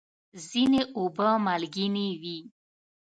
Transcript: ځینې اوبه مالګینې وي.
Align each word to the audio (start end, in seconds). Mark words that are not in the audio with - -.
ځینې 0.47 0.81
اوبه 0.97 1.29
مالګینې 1.45 2.07
وي. 2.21 2.37